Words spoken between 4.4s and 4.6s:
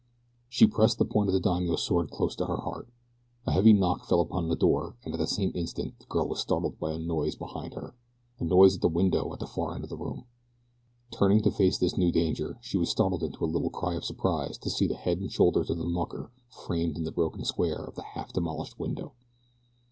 the